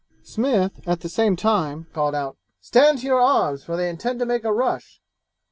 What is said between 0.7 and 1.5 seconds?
at the same